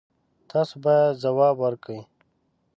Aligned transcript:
تاسو 0.49 0.73
باید 0.83 1.19
ځواب 1.23 1.55
ورکړئ. 1.63 2.01